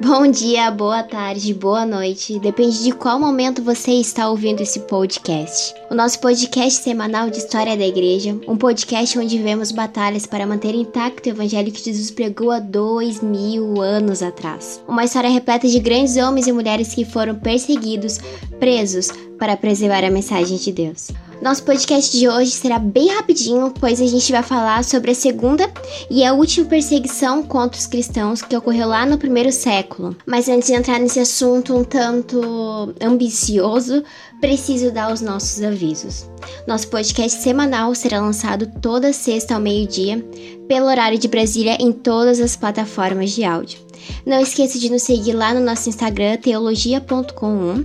[0.00, 2.38] Bom dia, boa tarde, boa noite.
[2.38, 5.74] Depende de qual momento você está ouvindo esse podcast.
[5.90, 10.74] O nosso podcast semanal de História da Igreja, um podcast onde vemos batalhas para manter
[10.74, 14.82] intacto o evangelho que Jesus pregou há dois mil anos atrás.
[14.88, 18.18] Uma história repleta de grandes homens e mulheres que foram perseguidos,
[18.58, 21.10] presos, para preservar a mensagem de Deus.
[21.40, 25.70] Nosso podcast de hoje será bem rapidinho, pois a gente vai falar sobre a segunda
[26.10, 30.16] e a última perseguição contra os cristãos que ocorreu lá no primeiro século.
[30.26, 34.02] Mas antes de entrar nesse assunto um tanto ambicioso,
[34.40, 36.28] preciso dar os nossos avisos.
[36.66, 40.20] Nosso podcast semanal será lançado toda sexta ao meio-dia,
[40.66, 43.78] pelo horário de Brasília, em todas as plataformas de áudio.
[44.26, 47.84] Não esqueça de nos seguir lá no nosso Instagram, teologia.com.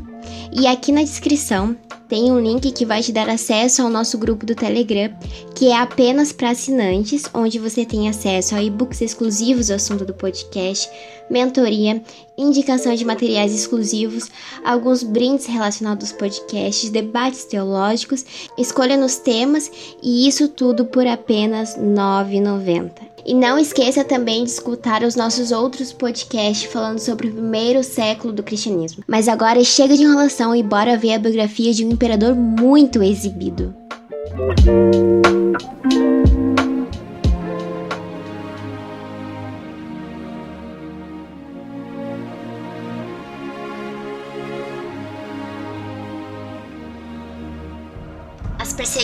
[0.51, 1.75] E aqui na descrição
[2.13, 5.11] tem um link que vai te dar acesso ao nosso grupo do Telegram,
[5.55, 10.13] que é apenas para assinantes, onde você tem acesso a e-books exclusivos do assunto do
[10.13, 10.87] podcast,
[11.29, 12.01] mentoria,
[12.37, 14.29] indicação de materiais exclusivos,
[14.63, 18.25] alguns brindes relacionados aos podcasts, debates teológicos,
[18.57, 19.71] escolha nos temas
[20.01, 22.91] e isso tudo por apenas R$ 9,90.
[23.25, 28.33] E não esqueça também de escutar os nossos outros podcasts falando sobre o primeiro século
[28.33, 29.03] do cristianismo.
[29.07, 33.73] Mas agora chega de enrolação e bora ver a biografia de um imperador muito exibido.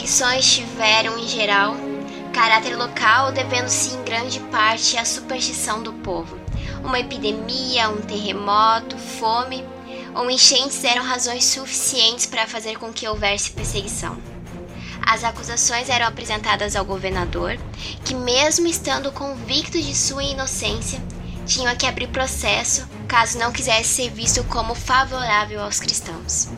[0.09, 1.75] As perseguições tiveram, em geral,
[2.33, 6.35] caráter local, devendo-se em grande parte à superstição do povo.
[6.83, 9.63] Uma epidemia, um terremoto, fome
[10.15, 14.17] ou enchentes eram razões suficientes para fazer com que houvesse perseguição.
[15.05, 17.59] As acusações eram apresentadas ao governador,
[18.03, 20.99] que, mesmo estando convicto de sua inocência,
[21.45, 26.49] tinha que abrir processo caso não quisesse ser visto como favorável aos cristãos.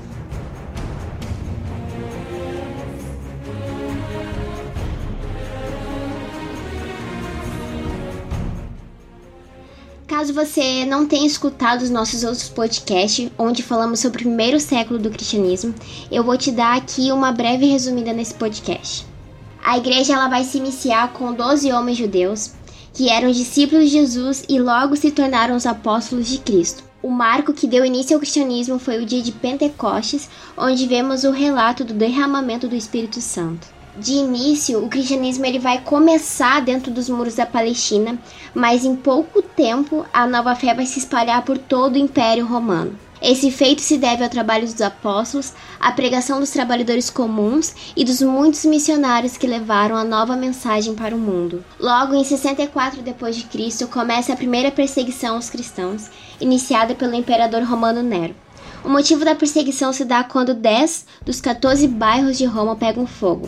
[10.22, 15.00] Caso você não tenha escutado os nossos outros podcasts, onde falamos sobre o primeiro século
[15.00, 15.74] do cristianismo,
[16.12, 19.04] eu vou te dar aqui uma breve resumida nesse podcast.
[19.66, 22.52] A igreja ela vai se iniciar com 12 homens judeus,
[22.94, 26.84] que eram discípulos de Jesus e logo se tornaram os apóstolos de Cristo.
[27.02, 31.32] O marco que deu início ao cristianismo foi o dia de Pentecostes, onde vemos o
[31.32, 37.10] relato do derramamento do Espírito Santo de início, o cristianismo ele vai começar dentro dos
[37.10, 38.18] muros da Palestina,
[38.54, 42.98] mas em pouco tempo a nova fé vai se espalhar por todo o Império Romano.
[43.22, 48.20] Esse feito se deve ao trabalho dos apóstolos, à pregação dos trabalhadores comuns e dos
[48.20, 51.64] muitos missionários que levaram a nova mensagem para o mundo.
[51.80, 53.86] Logo em 64 d.C.
[53.86, 56.10] começa a primeira perseguição aos cristãos,
[56.40, 58.34] iniciada pelo imperador romano Nero.
[58.84, 63.48] O motivo da perseguição se dá quando 10 dos 14 bairros de Roma pegam fogo.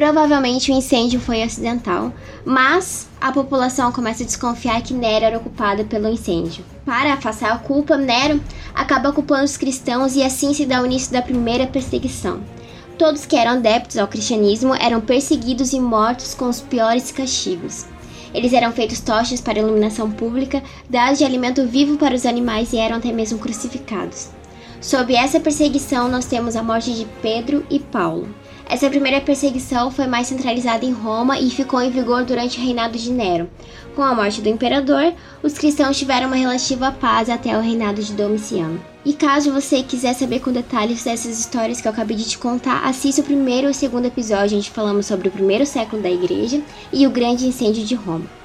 [0.00, 2.10] Provavelmente o incêndio foi acidental,
[2.42, 6.64] mas a população começa a desconfiar que Nero era ocupado pelo incêndio.
[6.86, 8.40] Para afastar a culpa, Nero
[8.74, 12.40] acaba culpando os cristãos e assim se dá o início da primeira perseguição.
[12.96, 17.84] Todos que eram adeptos ao cristianismo eram perseguidos e mortos com os piores castigos.
[18.32, 22.78] Eles eram feitos tochas para iluminação pública, dados de alimento vivo para os animais e
[22.78, 24.30] eram até mesmo crucificados.
[24.80, 28.26] Sob essa perseguição, nós temos a morte de Pedro e Paulo.
[28.70, 32.96] Essa primeira perseguição foi mais centralizada em Roma e ficou em vigor durante o reinado
[32.96, 33.50] de Nero.
[33.96, 38.12] Com a morte do imperador, os cristãos tiveram uma relativa paz até o reinado de
[38.12, 38.80] Domiciano.
[39.04, 42.84] E caso você quiser saber com detalhes dessas histórias que eu acabei de te contar,
[42.84, 46.62] assista o primeiro e o segundo episódio, onde falamos sobre o primeiro século da igreja
[46.92, 48.39] e o grande incêndio de Roma.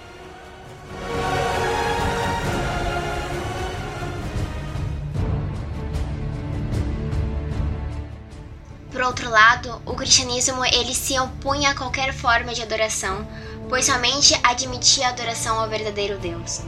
[9.06, 13.28] Outro lado, o cristianismo ele se opunha a qualquer forma de adoração,
[13.70, 16.62] pois somente admitia a adoração ao verdadeiro Deus.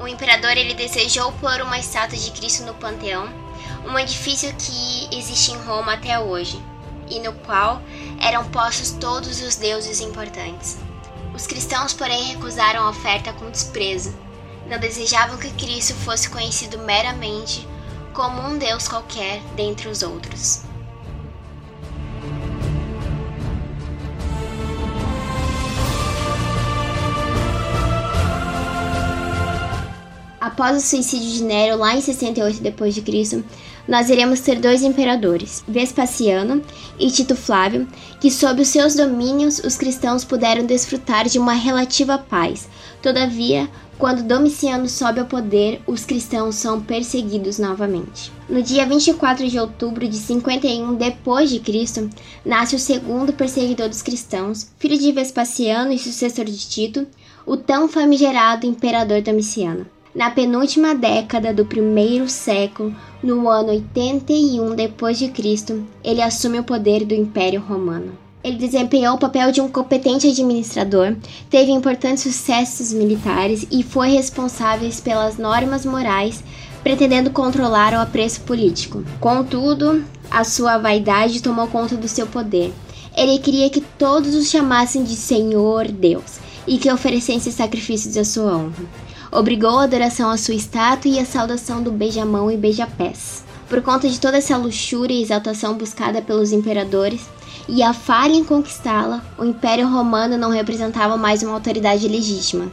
[0.00, 3.28] O imperador ele desejou pôr uma estátua de Cristo no Panteão,
[3.86, 6.62] um edifício que existe em Roma até hoje,
[7.08, 7.82] e no qual
[8.20, 10.78] eram postos todos os deuses importantes.
[11.34, 14.14] Os cristãos, porém, recusaram a oferta com desprezo.
[14.66, 17.66] Não desejavam que Cristo fosse conhecido meramente
[18.12, 20.67] como um Deus qualquer dentre os outros.
[30.58, 33.44] Após o suicídio de Nero lá em 68 d.C.,
[33.86, 36.60] nós iremos ter dois imperadores, Vespasiano
[36.98, 37.86] e Tito Flávio,
[38.20, 42.68] que sob os seus domínios os cristãos puderam desfrutar de uma relativa paz.
[43.00, 48.32] Todavia, quando Domiciano sobe ao poder, os cristãos são perseguidos novamente.
[48.48, 52.10] No dia 24 de outubro de 51 depois de Cristo,
[52.44, 57.06] nasce o segundo perseguidor dos cristãos, filho de Vespasiano e sucessor de Tito,
[57.46, 59.86] o tão famigerado imperador Domiciano.
[60.14, 67.14] Na penúltima década do primeiro século, no ano 81 d.C., ele assume o poder do
[67.14, 68.12] Império Romano.
[68.42, 71.14] Ele desempenhou o papel de um competente administrador,
[71.50, 76.42] teve importantes sucessos militares e foi responsável pelas normas morais,
[76.82, 79.04] pretendendo controlar o apreço político.
[79.20, 82.72] Contudo, a sua vaidade tomou conta do seu poder.
[83.14, 88.56] Ele queria que todos o chamassem de Senhor Deus e que oferecessem sacrifícios à sua
[88.56, 93.44] honra obrigou a adoração à sua estátua e a saudação do beijamão e beijapés.
[93.68, 97.28] Por conta de toda essa luxúria e exaltação buscada pelos imperadores
[97.68, 102.72] e a falha em conquistá-la, o Império Romano não representava mais uma autoridade legítima.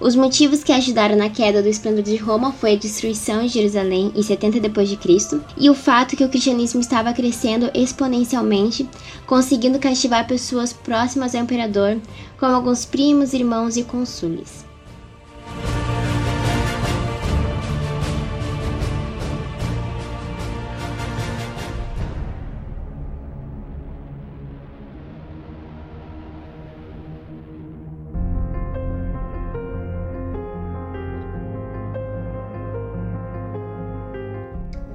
[0.00, 4.10] Os motivos que ajudaram na queda do esplendor de Roma foi a destruição de Jerusalém
[4.16, 5.40] em 70 d.C.
[5.58, 8.88] e o fato que o cristianismo estava crescendo exponencialmente,
[9.26, 11.98] conseguindo cativar pessoas próximas ao imperador,
[12.38, 14.69] como alguns primos, irmãos e consúles.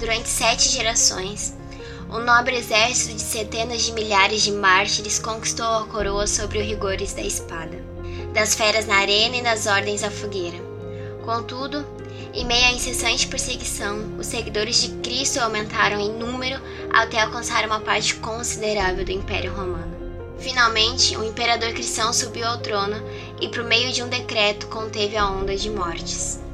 [0.06, 1.56] Durante sete gerações,
[2.12, 7.14] um nobre exército de centenas de milhares de mártires conquistou a coroa sobre os rigores
[7.14, 7.76] da espada,
[8.32, 10.60] das feras na arena e das ordens à fogueira.
[11.26, 11.84] Contudo,
[12.36, 16.62] em meio à incessante perseguição, os seguidores de Cristo aumentaram em número
[16.94, 19.96] até alcançar uma parte considerável do Império Romano.
[20.38, 23.04] Finalmente, o imperador cristão subiu ao trono
[23.42, 26.45] e, por meio de um decreto, conteve a onda de mortes.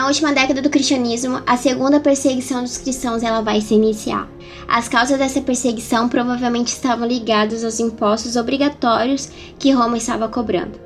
[0.00, 4.26] Na última década do cristianismo, a segunda perseguição dos cristãos ela vai se iniciar.
[4.66, 10.80] As causas dessa perseguição provavelmente estavam ligadas aos impostos obrigatórios que Roma estava cobrando.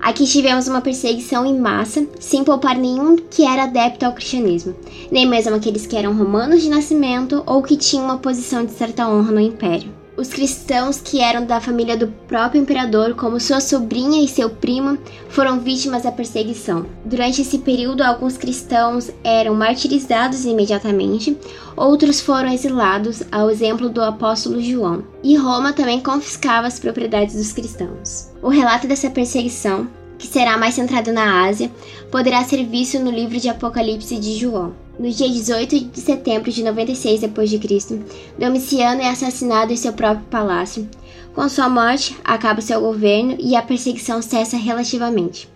[0.00, 4.74] Aqui tivemos uma perseguição em massa, sem poupar nenhum que era adepto ao cristianismo,
[5.12, 9.08] nem mesmo aqueles que eram romanos de nascimento ou que tinham uma posição de certa
[9.08, 9.99] honra no império.
[10.20, 14.98] Os cristãos que eram da família do próprio imperador, como sua sobrinha e seu primo,
[15.30, 16.84] foram vítimas da perseguição.
[17.06, 21.38] Durante esse período, alguns cristãos eram martirizados imediatamente,
[21.74, 25.02] outros foram exilados, ao exemplo do apóstolo João.
[25.24, 28.28] E Roma também confiscava as propriedades dos cristãos.
[28.42, 29.88] O relato dessa perseguição
[30.20, 31.70] que será mais centrado na Ásia,
[32.10, 34.74] poderá ser visto no livro de Apocalipse de João.
[34.98, 38.00] No dia 18 de setembro de 96 d.C.,
[38.38, 40.86] Domiciano é assassinado em seu próprio palácio.
[41.34, 45.48] Com sua morte, acaba seu governo e a perseguição cessa relativamente.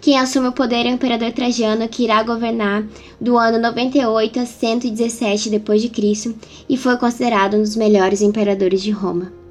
[0.00, 2.84] Quem assume o poder é o imperador Trajano, que irá governar
[3.20, 6.34] do ano 98 a 117 d.C.
[6.68, 9.41] e foi considerado um dos melhores imperadores de Roma.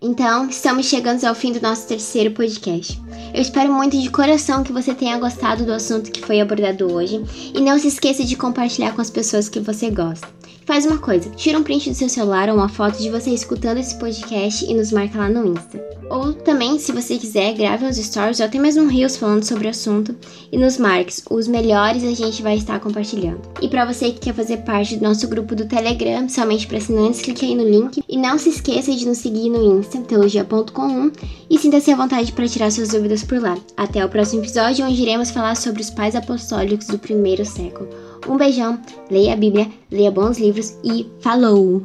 [0.00, 3.02] Então, estamos chegando ao fim do nosso terceiro podcast.
[3.34, 7.20] Eu espero muito de coração que você tenha gostado do assunto que foi abordado hoje
[7.52, 10.43] e não se esqueça de compartilhar com as pessoas que você gosta.
[10.64, 13.78] Faz uma coisa, tira um print do seu celular ou uma foto de você escutando
[13.78, 15.84] esse podcast e nos marca lá no Insta.
[16.08, 19.66] Ou também, se você quiser, grave uns stories ou até mesmo um reels falando sobre
[19.66, 20.16] o assunto
[20.50, 21.22] e nos marques.
[21.30, 23.42] Os melhores a gente vai estar compartilhando.
[23.60, 27.20] E para você que quer fazer parte do nosso grupo do Telegram, somente para assinantes,
[27.20, 28.02] clique aí no link.
[28.08, 31.10] E não se esqueça de nos seguir no Insta, teologia.com
[31.50, 33.56] e sinta-se à vontade para tirar suas dúvidas por lá.
[33.76, 37.88] Até o próximo episódio, onde iremos falar sobre os pais apostólicos do primeiro século.
[38.26, 38.78] Um beijão,
[39.10, 41.82] leia a Bíblia, leia bons livros e falou!